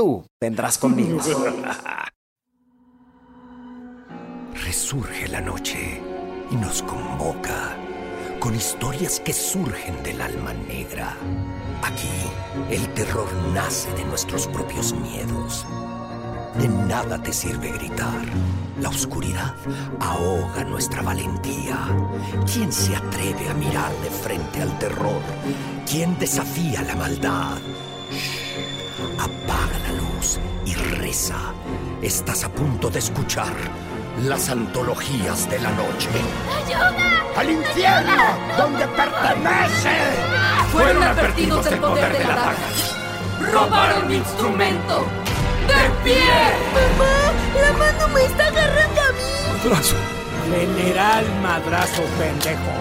[0.00, 1.20] Tú vendrás conmigo.
[4.64, 6.00] Resurge la noche
[6.50, 7.76] y nos convoca
[8.38, 11.14] con historias que surgen del alma negra.
[11.82, 12.08] Aquí
[12.70, 15.66] el terror nace de nuestros propios miedos.
[16.56, 18.22] De nada te sirve gritar.
[18.80, 19.54] La oscuridad
[20.00, 21.76] ahoga nuestra valentía.
[22.50, 25.20] ¿Quién se atreve a mirar de frente al terror?
[25.86, 27.58] ¿Quién desafía la maldad?
[29.18, 29.99] Apaga la
[30.66, 31.38] y reza.
[32.02, 33.52] Estás a punto de escuchar
[34.22, 36.08] las antologías de la noche.
[36.66, 37.24] ¡Ayuda!
[37.36, 38.12] ¡Al infierno!
[38.58, 39.96] ¡Donde pertenece!
[40.72, 43.52] Fueron advertidos del poder de la daga.
[43.52, 45.06] ¡Robaron mi instrumento!
[45.66, 46.22] ¡De pie!
[46.74, 47.32] ¡Mamá!
[47.62, 49.64] ¡La mano me está agarrando a mí!
[49.64, 49.96] Madrazo.
[50.50, 52.72] General Madrazo pendejo.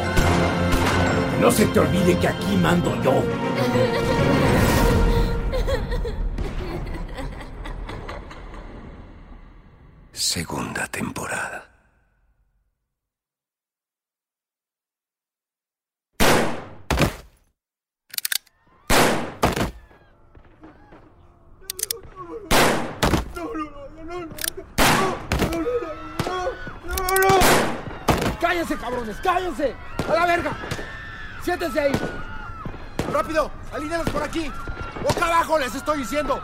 [1.39, 3.23] No se te olvide que aquí mando yo.
[10.29, 11.67] Segunda temporada.
[28.39, 29.17] ¡Cállense, cabrones!
[29.21, 29.75] ¡Cállense!
[30.07, 30.51] ¡A la verga!
[31.41, 31.91] ¡Siéntense ahí!
[33.11, 33.49] ¡Rápido!
[33.73, 34.51] ¡Alínealos por aquí!
[35.01, 36.39] ¡Boca abajo, les estoy diciendo!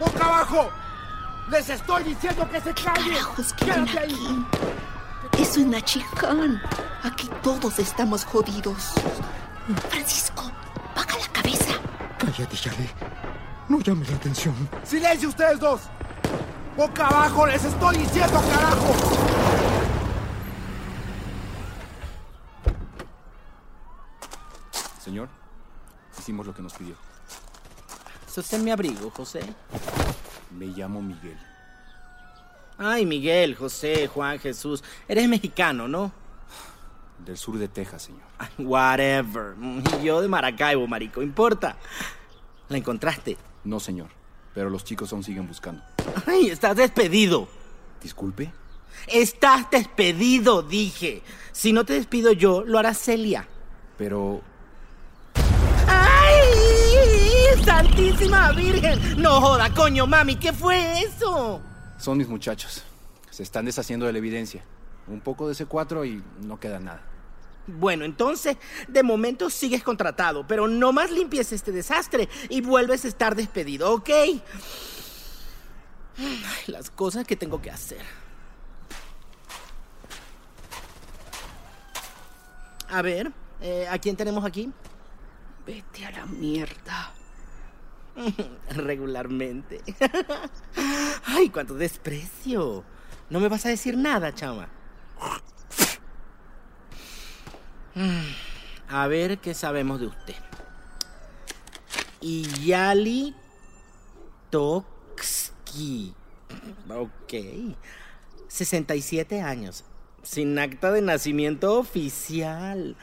[0.00, 0.87] ¡Boca abajo!
[1.50, 3.14] ¡Les estoy diciendo que se callen!
[3.14, 4.46] Carajos, ¿quieren ¡Quédate ahí!
[5.26, 5.42] aquí?
[5.42, 6.60] Es una chicán.
[7.02, 8.92] Aquí todos estamos jodidos.
[9.88, 10.42] Francisco,
[10.94, 11.74] baja la cabeza.
[12.18, 12.90] Cállate, Charlie.
[13.68, 14.54] No llames la atención.
[14.84, 15.80] ¡Silencio ustedes dos!
[16.76, 18.94] ¡Boca abajo, les estoy diciendo, carajo!
[25.02, 25.28] Señor,
[26.18, 26.94] hicimos lo que nos pidió.
[28.26, 29.40] Sostén mi abrigo, José.
[30.50, 31.38] Me llamo Miguel.
[32.78, 34.84] Ay, Miguel, José, Juan, Jesús.
[35.08, 36.12] Eres mexicano, ¿no?
[37.24, 38.22] Del sur de Texas, señor.
[38.58, 39.54] Whatever.
[40.00, 41.22] Y yo de Maracaibo, marico.
[41.22, 41.76] ¿Importa?
[42.68, 43.36] ¿La encontraste?
[43.64, 44.10] No, señor.
[44.54, 45.82] Pero los chicos aún siguen buscando.
[46.26, 47.48] Ay, estás despedido.
[48.02, 48.52] Disculpe.
[49.08, 51.22] Estás despedido, dije.
[51.52, 53.48] Si no te despido yo, lo hará Celia.
[53.96, 54.42] Pero
[57.64, 59.20] ¡Santísima Virgen!
[59.20, 61.62] No joda, coño, mami, ¿qué fue eso?
[61.98, 62.84] son mis muchachos.
[63.30, 64.64] Se están deshaciendo de la evidencia.
[65.06, 67.02] Un poco de C4 y no queda nada.
[67.66, 68.56] Bueno, entonces,
[68.88, 73.92] de momento sigues contratado, pero no más limpies este desastre y vuelves a estar despedido,
[73.92, 74.08] ¿ok?
[76.18, 78.00] Ay, las cosas que tengo que hacer.
[82.88, 83.30] A ver,
[83.60, 84.72] eh, ¿a quién tenemos aquí?
[85.66, 87.12] Vete a la mierda.
[88.70, 89.80] Regularmente.
[91.24, 92.84] Ay, cuánto desprecio.
[93.30, 94.68] No me vas a decir nada, chama.
[98.88, 100.34] A ver qué sabemos de usted.
[102.20, 103.34] Iyali
[104.50, 106.14] Toksky.
[106.88, 107.34] Ok.
[108.48, 109.84] 67 años.
[110.22, 112.96] Sin acta de nacimiento oficial.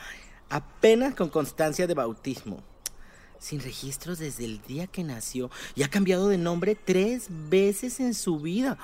[0.50, 2.64] Apenas con constancia de bautismo.
[3.45, 5.51] Sin registros desde el día que nació.
[5.75, 8.79] Y ha cambiado de nombre tres veces en su vida.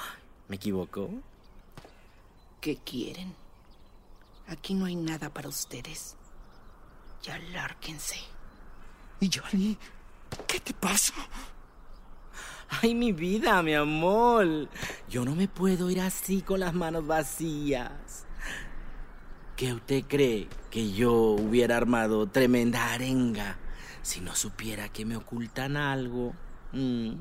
[0.47, 1.09] ¿Me equivocó?
[2.59, 3.33] ¿Qué quieren?
[4.45, 6.16] Aquí no hay nada para ustedes.
[7.23, 8.17] Ya lárguense.
[9.19, 9.79] Y Charlie,
[10.45, 11.16] ¿qué te pasa?
[12.83, 14.69] Ay, mi vida, mi amor.
[15.09, 18.27] Yo no me puedo ir así con las manos vacías.
[19.56, 23.57] ¿Qué usted cree que yo hubiera armado tremenda arenga
[24.01, 26.33] si no supiera que me ocultan algo?
[26.74, 27.13] Mm.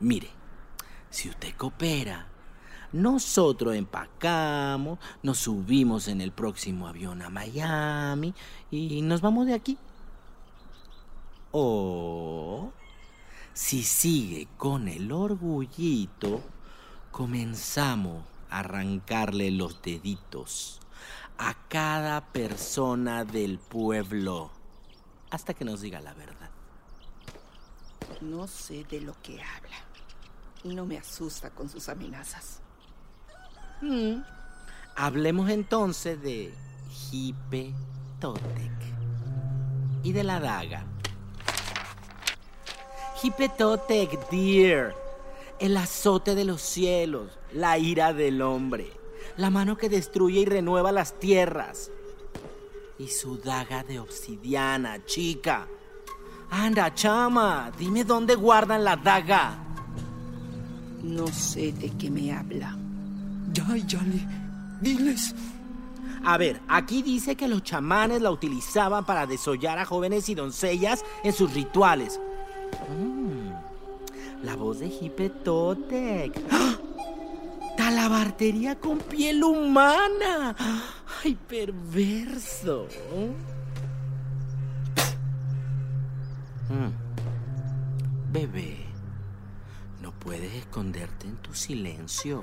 [0.00, 0.30] Mire,
[1.10, 2.26] si usted coopera,
[2.92, 8.34] nosotros empacamos, nos subimos en el próximo avión a Miami
[8.70, 9.78] y nos vamos de aquí.
[11.52, 12.72] O
[13.54, 16.42] si sigue con el orgullito,
[17.10, 20.80] comenzamos a arrancarle los deditos
[21.38, 24.50] a cada persona del pueblo
[25.32, 26.50] hasta que nos diga la verdad.
[28.20, 29.76] No sé de lo que habla.
[30.64, 32.60] y no me asusta con sus amenazas.
[33.80, 34.22] Mm.
[34.94, 36.54] Hablemos entonces de
[37.10, 37.72] Hipe
[38.20, 38.70] Totec
[40.04, 40.84] y de la daga.
[43.20, 44.94] Hipe Totec, dear,
[45.58, 48.92] el azote de los cielos, la ira del hombre,
[49.36, 51.90] la mano que destruye y renueva las tierras.
[53.02, 55.66] Y su daga de obsidiana, chica.
[56.50, 59.58] Anda, chama, dime dónde guardan la daga.
[61.02, 62.76] No sé de qué me habla.
[63.52, 64.24] Ya, Yali,
[64.80, 65.34] diles.
[66.22, 71.04] A ver, aquí dice que los chamanes la utilizaban para desollar a jóvenes y doncellas
[71.24, 72.20] en sus rituales.
[72.88, 76.40] Mm, la voz de Hipetotec.
[76.52, 76.76] ¡Ah!
[77.76, 80.54] Talabartería con piel humana.
[81.24, 82.88] ¡Ay, perverso!
[86.68, 88.32] Mm.
[88.32, 88.78] Bebé,
[90.00, 92.40] no puedes esconderte en tu silencio.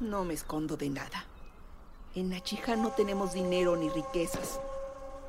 [0.00, 1.26] No me escondo de nada.
[2.14, 4.60] En Nachija no tenemos dinero ni riquezas.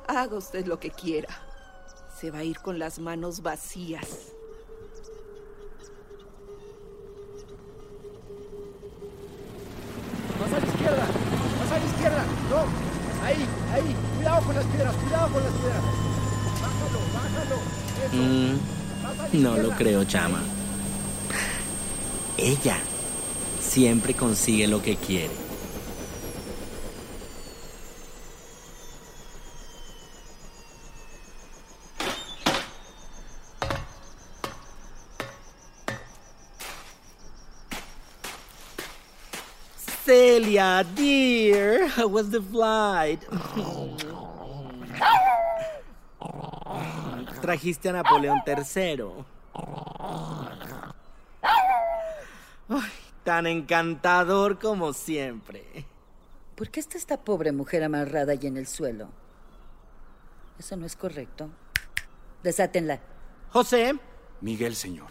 [0.08, 1.28] Haga usted lo que quiera.
[2.18, 4.32] Se va a ir con las manos vacías.
[10.40, 11.06] Más a la izquierda,
[11.60, 12.24] más a la izquierda.
[12.50, 12.60] No,
[13.24, 13.96] ahí, ahí.
[14.16, 15.82] Cuidado con las piedras, cuidado con las piedras.
[16.62, 17.56] Bájalo, bájalo.
[18.04, 18.16] Eso.
[18.16, 18.58] Mm,
[19.02, 20.40] Más a la no lo creo, chama.
[22.38, 22.76] Ella
[23.60, 25.44] siempre consigue lo que quiere.
[40.04, 43.24] Celia, dear, how was the flight?
[47.44, 49.04] Trajiste a Napoleón III.
[52.70, 52.90] Ay,
[53.22, 55.84] tan encantador como siempre.
[56.54, 59.10] ¿Por qué está esta pobre mujer amarrada allí en el suelo?
[60.58, 61.50] Eso no es correcto.
[62.42, 63.00] Desátenla.
[63.50, 63.98] José,
[64.40, 65.10] Miguel, señor.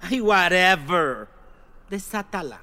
[0.00, 1.28] ay, whatever.
[1.90, 2.62] Desátala.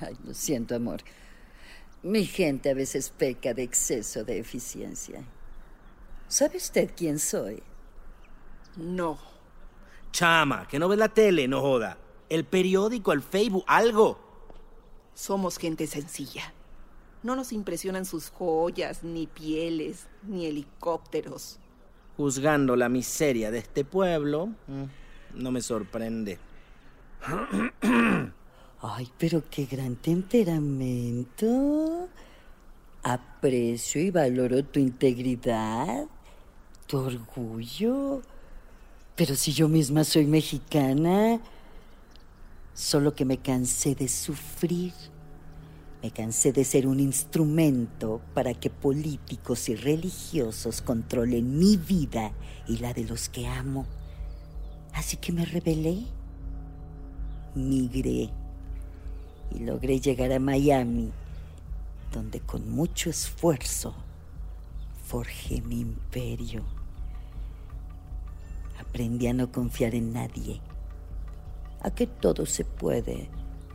[0.00, 1.00] Ay, lo siento, amor.
[2.02, 5.24] Mi gente a veces peca de exceso de eficiencia.
[6.28, 7.62] ¿Sabe usted quién soy?
[8.76, 9.18] No.
[10.12, 11.98] Chama, que no ves la tele, no joda.
[12.28, 14.18] El periódico, el Facebook, algo.
[15.14, 16.52] Somos gente sencilla.
[17.22, 21.58] No nos impresionan sus joyas, ni pieles, ni helicópteros.
[22.16, 24.84] Juzgando la miseria de este pueblo, mm,
[25.34, 26.38] no me sorprende.
[28.82, 32.08] Ay, pero qué gran temperamento.
[33.02, 36.06] Aprecio y valoro tu integridad,
[36.86, 38.20] tu orgullo.
[39.14, 41.40] Pero si yo misma soy mexicana,
[42.74, 44.92] solo que me cansé de sufrir.
[46.02, 52.32] Me cansé de ser un instrumento para que políticos y religiosos controlen mi vida
[52.68, 53.86] y la de los que amo.
[54.92, 56.04] Así que me rebelé,
[57.54, 58.30] migré
[59.50, 61.12] y logré llegar a Miami,
[62.12, 63.94] donde con mucho esfuerzo
[65.04, 66.64] forjé mi imperio.
[68.80, 70.60] Aprendí a no confiar en nadie,
[71.82, 73.28] a que todo se puede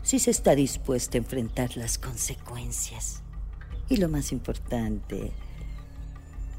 [0.03, 3.21] si se está dispuesta a enfrentar las consecuencias.
[3.87, 5.31] Y lo más importante,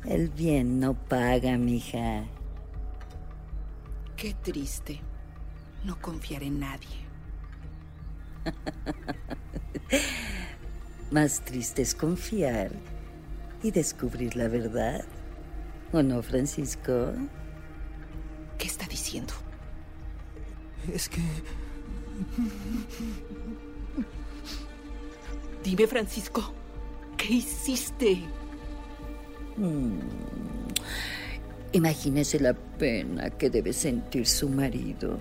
[0.05, 2.25] el bien no paga, mija.
[4.17, 5.01] Qué triste.
[5.85, 7.02] No confiar en nadie.
[11.11, 12.71] Más triste es confiar
[13.63, 15.05] y descubrir la verdad.
[15.93, 17.13] ¿O no, Francisco?
[18.59, 19.35] ¿Qué está diciendo?
[20.93, 21.21] Es que
[25.63, 26.53] Dime, Francisco,
[27.17, 28.19] ¿qué hiciste?
[29.57, 30.01] Mm.
[31.73, 35.19] Imagínese la pena que debe sentir su marido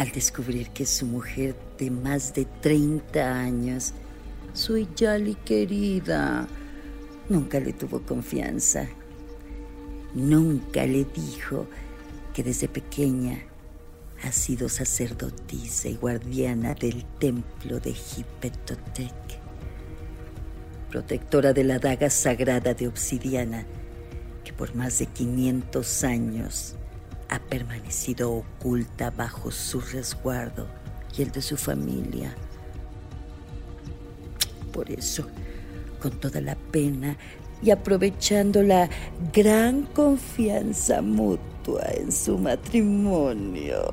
[0.00, 3.92] al descubrir que su mujer de más de 30 años,
[4.54, 6.48] su Yali querida,
[7.28, 8.88] nunca le tuvo confianza.
[10.14, 11.66] Nunca le dijo
[12.32, 13.40] que desde pequeña
[14.24, 19.12] ha sido sacerdotisa y guardiana del templo de Hipetotec,
[20.88, 23.66] protectora de la daga sagrada de obsidiana
[24.44, 26.74] que por más de 500 años
[27.30, 30.66] ha permanecido oculta bajo su resguardo
[31.16, 32.34] y el de su familia.
[34.72, 35.26] Por eso,
[36.02, 37.16] con toda la pena,
[37.62, 38.88] y aprovechando la
[39.32, 43.92] gran confianza mutua en su matrimonio.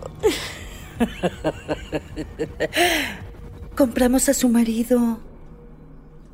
[3.75, 5.19] Compramos a su marido.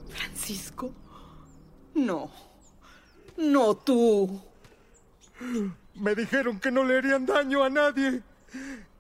[0.09, 0.91] Francisco.
[1.95, 2.29] No.
[3.35, 4.39] No tú.
[5.95, 8.21] Me dijeron que no le harían daño a nadie.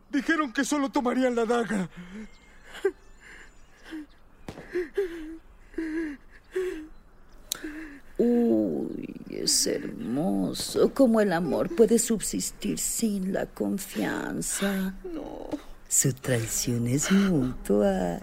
[0.09, 1.89] Dijeron que solo tomarían la daga.
[8.17, 14.93] Uy, es hermoso cómo el amor puede subsistir sin la confianza.
[15.03, 15.49] No.
[15.89, 18.19] Su traición es mutua,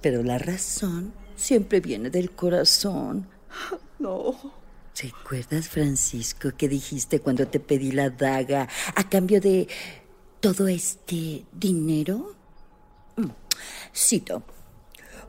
[0.00, 3.26] pero la razón siempre viene del corazón.
[3.98, 4.59] No.
[5.02, 9.66] ¿Recuerdas, Francisco, que dijiste cuando te pedí la daga a cambio de
[10.40, 12.34] todo este dinero?
[13.16, 13.30] Mm,
[13.94, 14.42] Cito,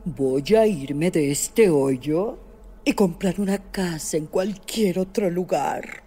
[0.04, 2.38] voy a irme de este hoyo
[2.84, 6.02] y comprar una casa en cualquier otro lugar.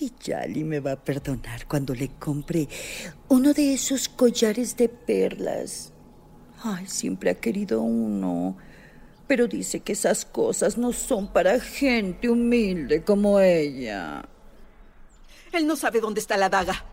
[0.00, 2.66] Y Yali me va a perdonar cuando le compre
[3.28, 5.92] uno de esos collares de perlas.
[6.62, 8.56] Ay, siempre ha querido uno.
[9.28, 14.24] Pero dice que esas cosas no son para gente humilde como ella.
[15.52, 16.84] Él no sabe dónde está la daga.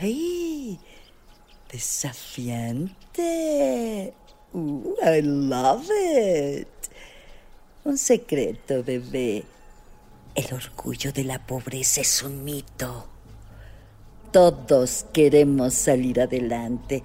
[0.00, 0.78] ¡Ay!
[1.70, 2.94] Desafiante.
[4.52, 6.68] Uh, I love it.
[7.84, 9.44] Un secreto, bebé.
[10.34, 13.08] El orgullo de la pobreza es un mito.
[14.32, 17.02] Todos queremos salir adelante,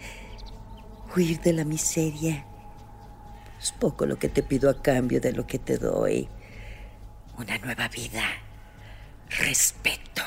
[1.15, 2.45] huir de la miseria.
[3.65, 6.29] Es poco lo que te pido a cambio de lo que te doy.
[7.36, 8.22] Una nueva vida,
[9.39, 10.22] respeto,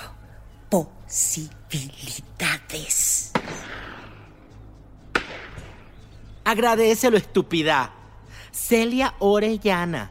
[0.68, 3.30] posibilidades.
[6.42, 7.94] Agradecelo, estúpida.
[8.50, 10.10] Celia Orellana,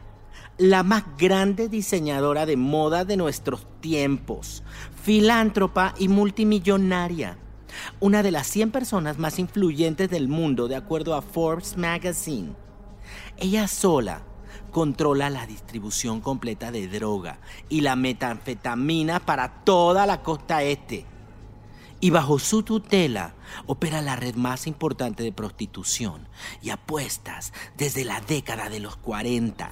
[0.56, 4.62] la más grande diseñadora de moda de nuestros tiempos,
[5.02, 7.36] filántropa y multimillonaria.
[8.00, 12.54] Una de las 100 personas más influyentes del mundo, de acuerdo a Forbes Magazine.
[13.40, 14.22] Ella sola
[14.72, 21.06] controla la distribución completa de droga y la metanfetamina para toda la costa este.
[22.00, 23.34] Y bajo su tutela
[23.66, 26.28] opera la red más importante de prostitución
[26.62, 29.70] y apuestas desde la década de los 40.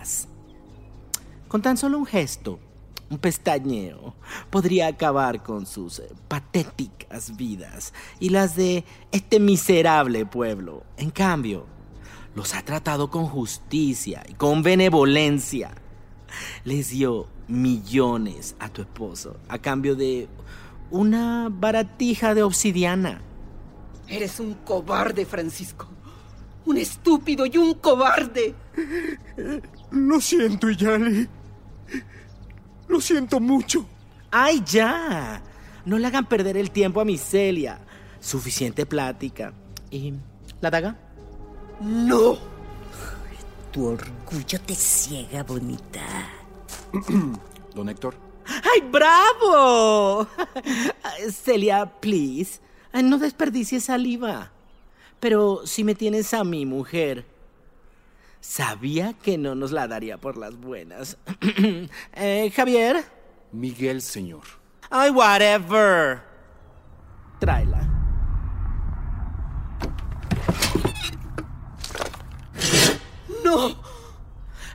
[1.49, 2.61] Con tan solo un gesto,
[3.11, 4.15] un pestañeo,
[4.51, 10.85] podría acabar con sus patéticas vidas y las de este miserable pueblo.
[10.97, 11.67] En cambio,
[12.37, 15.71] los ha tratado con justicia y con benevolencia.
[16.65, 20.29] Les dio millones a tu esposo a cambio de
[20.91, 23.23] una baratija de obsidiana.
[24.07, 25.89] Eres un cobarde, Francisco.
[26.67, 28.55] Un estúpido y un cobarde.
[29.91, 31.27] Lo siento, Yali.
[32.87, 33.87] Lo siento mucho.
[34.31, 35.43] ¡Ay, ya!
[35.87, 37.81] No le hagan perder el tiempo a mi Celia.
[38.21, 39.55] Suficiente plática.
[39.91, 40.13] ¿Y
[40.61, 41.06] la daga?
[41.81, 42.39] No.
[43.73, 46.01] Tu orgullo te ciega, bonita.
[47.75, 48.15] Don Héctor.
[48.47, 50.27] ¡Ay, bravo!
[51.31, 52.61] Celia, please,
[52.95, 54.53] no desperdicies saliva.
[55.21, 57.27] Pero si me tienes a mi mujer,
[58.41, 61.19] sabía que no nos la daría por las buenas.
[62.15, 63.05] Eh, Javier.
[63.53, 64.45] Miguel, señor.
[64.91, 66.23] Ay, whatever.
[67.39, 67.96] Tráela.
[73.47, 73.77] No.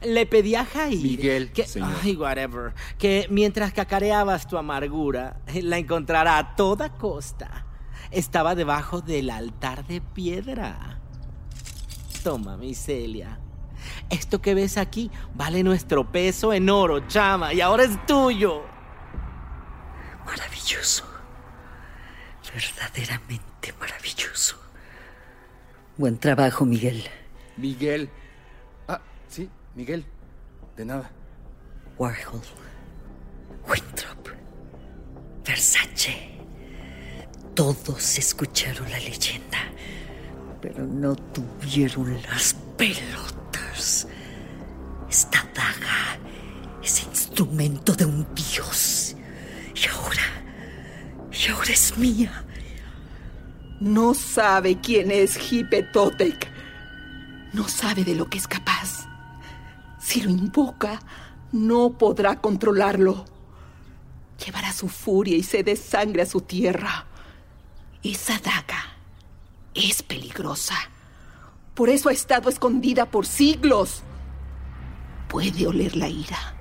[0.04, 1.92] Le pedí a Jair Miguel, que, señor.
[2.02, 7.68] ay, whatever, que mientras cacareabas tu amargura, la encontrara a toda costa.
[8.10, 11.00] Estaba debajo del altar de piedra.
[12.24, 13.40] Toma, mi Celia.
[14.10, 18.64] Esto que ves aquí vale nuestro peso en oro, chama, y ahora es tuyo.
[20.26, 21.06] Maravilloso.
[22.54, 24.58] Verdaderamente maravilloso.
[25.98, 27.04] Buen trabajo, Miguel.
[27.58, 28.10] Miguel.
[29.32, 30.06] Sí, Miguel.
[30.76, 31.10] De nada.
[31.98, 32.42] Warhol.
[33.66, 34.28] Winthrop.
[35.48, 36.32] Versace.
[37.56, 39.60] Todos escucharon la leyenda,
[40.62, 44.06] pero no tuvieron las pelotas.
[45.10, 46.20] Esta daga
[46.84, 49.16] es instrumento de un dios.
[49.74, 50.44] Y ahora,
[51.32, 52.44] y ahora es mía.
[53.80, 56.50] No sabe quién es Hipetotec.
[57.54, 59.01] No sabe de lo que es capaz.
[60.12, 61.00] Si lo invoca,
[61.54, 63.24] no podrá controlarlo.
[64.46, 67.06] Llevará su furia y sed de sangre a su tierra.
[68.04, 68.98] Esa daga
[69.74, 70.76] es peligrosa.
[71.74, 74.04] Por eso ha estado escondida por siglos.
[75.30, 76.58] puede oler la ira.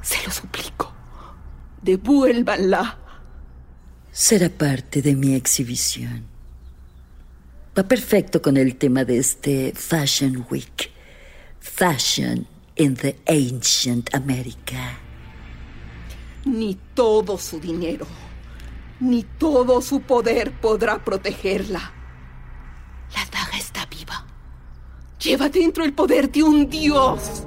[0.00, 0.90] Se lo suplico.
[1.82, 2.98] Devuélvanla.
[4.10, 6.24] Será parte de mi exhibición.
[7.78, 10.90] Va perfecto con el tema de este Fashion Week.
[11.60, 14.98] Fashion in the Ancient America.
[16.44, 18.06] Ni todo su dinero,
[19.00, 21.92] ni todo su poder podrá protegerla.
[23.14, 24.26] La daga está viva.
[25.18, 27.46] Lleva dentro el poder de un dios.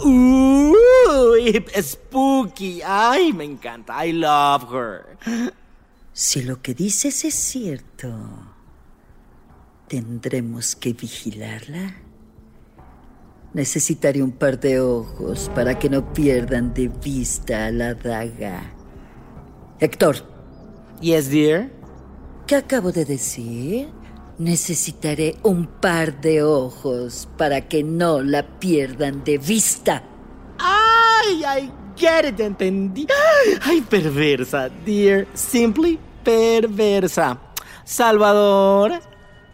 [0.00, 2.80] Uy, spooky.
[2.84, 4.04] Ay, me encanta.
[4.04, 5.16] I love her.
[6.12, 8.08] Si lo que dices es cierto,
[9.88, 12.03] tendremos que vigilarla.
[13.54, 18.62] Necesitaré un par de ojos para que no pierdan de vista a la daga.
[19.78, 20.16] Héctor.
[21.00, 21.70] Yes, dear.
[22.48, 23.88] ¿Qué acabo de decir?
[24.38, 30.02] Necesitaré un par de ojos para que no la pierdan de vista.
[30.58, 33.06] Ay, I get it, entendí.
[33.62, 35.28] Ay, perversa, dear.
[35.32, 37.38] Simply perversa.
[37.84, 39.00] Salvador.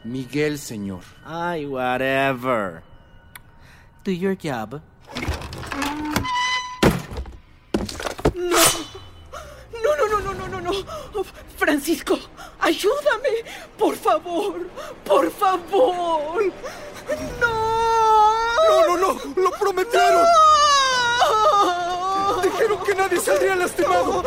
[0.04, 1.02] Miguel, señor.
[1.22, 2.89] Ay, whatever.
[4.02, 4.80] Do your job.
[9.82, 11.24] No, no, no, no, no, no, no.
[11.56, 12.18] Francisco,
[12.60, 13.44] ayúdame.
[13.76, 14.66] Por favor,
[15.04, 16.42] por favor.
[17.40, 17.52] No.
[18.68, 19.20] No, no, no.
[19.36, 20.26] Lo prometieron.
[22.42, 24.22] Dijeron que nadie saldría lastimado.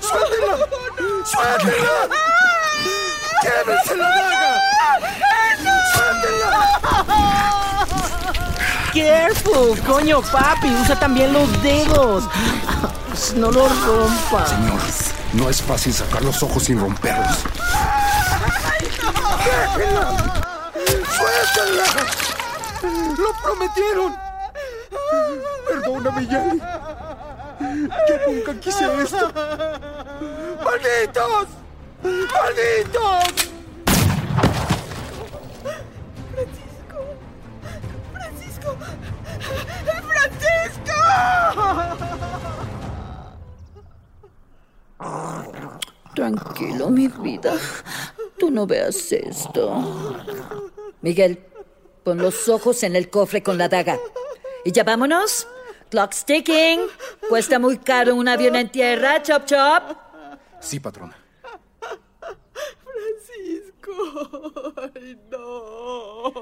[0.00, 0.56] ¡Suéltela!
[1.24, 2.08] ¡Suéltela!
[3.42, 4.52] ¡Llévense la daga!
[5.94, 7.69] ¡Suéltela!
[8.92, 10.68] Careful, coño, papi.
[10.82, 12.24] Usa también los dedos.
[13.36, 14.50] No los rompas.
[14.50, 14.80] Señor,
[15.34, 17.38] no es fácil sacar los ojos sin romperlos.
[21.16, 21.84] ¡Suéltala!
[23.18, 24.16] ¡Lo prometieron!
[25.68, 26.62] Perdóname, Yali.
[28.08, 29.32] Yo nunca quise esto.
[30.64, 31.48] ¡Malditos!
[32.02, 33.49] ¡Malditos!
[40.08, 40.94] Francisco.
[46.14, 47.54] Tranquilo, mi vida.
[48.38, 50.16] Tú no veas esto.
[51.02, 51.38] Miguel,
[52.04, 53.98] pon los ojos en el cofre con la daga.
[54.64, 55.46] ¿Y ya vámonos?
[55.90, 56.80] Clock's ticking.
[57.28, 59.82] Cuesta muy caro un avión en tierra, chop chop.
[60.60, 61.16] Sí, patrona.
[62.84, 63.92] Francisco.
[64.94, 66.32] Ay, no.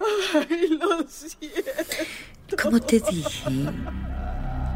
[0.00, 2.56] Ay, lo siento.
[2.62, 3.50] Como te dije,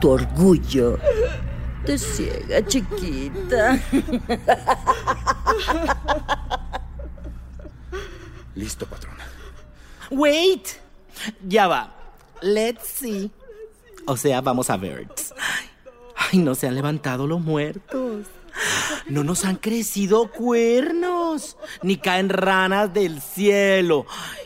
[0.00, 0.98] tu orgullo
[1.84, 3.80] te ciega, chiquita.
[8.54, 9.24] Listo, patrona.
[10.10, 10.68] Wait.
[11.46, 11.92] Ya va.
[12.40, 13.30] Let's see.
[14.06, 15.08] O sea, vamos a ver.
[16.16, 18.26] Ay, no se han levantado los muertos.
[19.08, 21.56] No nos han crecido cuernos.
[21.82, 24.06] Ni caen ranas del cielo.
[24.08, 24.41] Ay,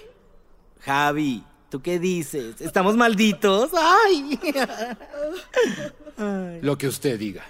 [0.87, 2.61] Javi, ¿tú qué dices?
[2.61, 3.73] ¿Estamos malditos?
[3.75, 4.39] Ay.
[6.63, 7.43] Lo que usted diga.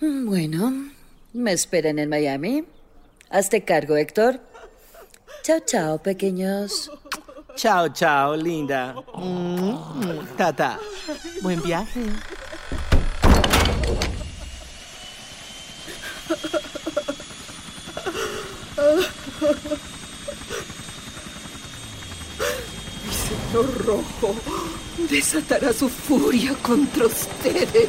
[0.00, 0.90] Bueno,
[1.32, 2.64] me esperan en Miami.
[3.28, 4.38] Hazte cargo, Héctor.
[5.42, 6.88] Chao, chao, pequeños.
[7.56, 8.94] Chao, chao, linda.
[9.16, 10.78] Mm, mm, Tata,
[11.42, 12.04] buen viaje.
[23.62, 24.34] Rojo
[25.10, 27.88] desatará su furia contra ustedes.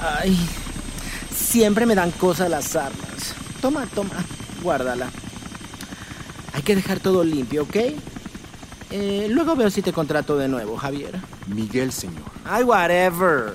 [0.00, 0.36] Ay,
[1.34, 3.34] siempre me dan cosas las armas.
[3.60, 4.14] Toma, toma,
[4.62, 5.10] guárdala.
[6.52, 7.76] Hay que dejar todo limpio, ¿ok?
[8.90, 11.20] Eh, luego veo si te contrato de nuevo, Javier.
[11.46, 12.24] Miguel, señor.
[12.44, 13.54] Ay, whatever.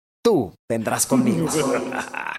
[0.23, 1.47] Tú vendrás conmigo.